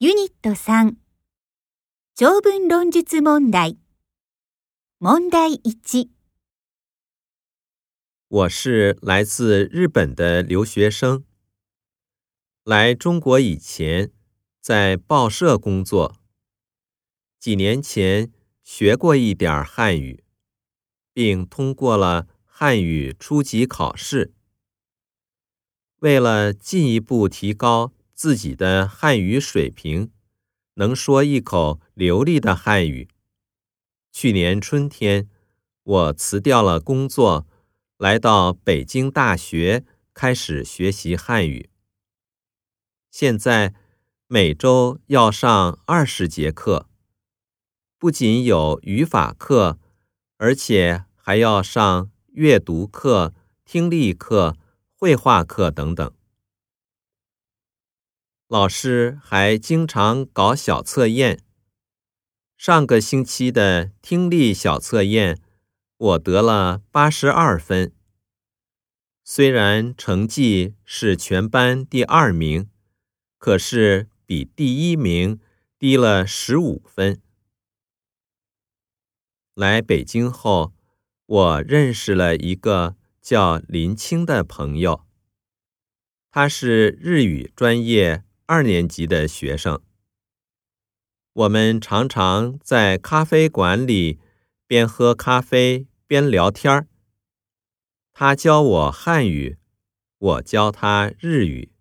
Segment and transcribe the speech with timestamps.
[0.00, 0.92] ユニット3。
[2.16, 3.78] 長文論述問題。
[5.00, 6.08] 問題1。
[8.28, 11.24] 我是来自日本的留学生，
[12.64, 14.10] 来中国以前
[14.60, 16.14] 在报社工作，
[17.38, 18.30] 几年前
[18.62, 20.22] 学过一点汉语，
[21.14, 24.34] 并通过了汉语初级考试。
[26.00, 27.94] 为了进一步提高。
[28.16, 30.10] 自己的汉语水平
[30.76, 33.10] 能说一口流利的汉语。
[34.10, 35.28] 去年春天，
[35.82, 37.46] 我辞掉了工作，
[37.98, 39.84] 来到北京大学
[40.14, 41.68] 开始学习汉语。
[43.10, 43.74] 现在
[44.28, 46.88] 每周要上二十节课，
[47.98, 49.78] 不仅有语法课，
[50.38, 53.34] 而且还要上阅读课、
[53.66, 54.56] 听力课、
[54.94, 56.15] 绘画课等等。
[58.48, 61.40] 老师还经常搞小测验。
[62.56, 65.36] 上个星期的听力小测验，
[65.96, 67.92] 我得了八十二分。
[69.24, 72.70] 虽然成绩是全班第二名，
[73.38, 75.40] 可是比第一名
[75.76, 77.20] 低了十五分。
[79.56, 80.72] 来北京后，
[81.26, 85.04] 我认识了一个叫林青的朋友，
[86.30, 88.22] 他是日语专业。
[88.48, 89.80] 二年级的学生，
[91.32, 94.20] 我们常常在咖啡馆里
[94.68, 96.86] 边喝咖啡边聊天儿。
[98.14, 99.58] 他教我汉语，
[100.18, 101.75] 我教他日语。